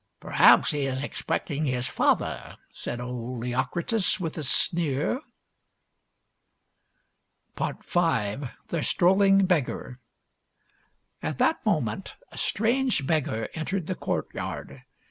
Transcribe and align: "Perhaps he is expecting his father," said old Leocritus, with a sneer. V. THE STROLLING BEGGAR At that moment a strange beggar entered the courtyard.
"Perhaps 0.19 0.71
he 0.71 0.87
is 0.87 1.03
expecting 1.03 1.65
his 1.65 1.87
father," 1.87 2.57
said 2.73 2.99
old 2.99 3.39
Leocritus, 3.43 4.19
with 4.19 4.35
a 4.35 4.41
sneer. 4.41 5.21
V. 7.55 7.73
THE 7.87 8.81
STROLLING 8.81 9.45
BEGGAR 9.45 9.99
At 11.21 11.37
that 11.37 11.63
moment 11.63 12.15
a 12.31 12.37
strange 12.39 13.05
beggar 13.05 13.47
entered 13.53 13.85
the 13.85 13.93
courtyard. 13.93 14.81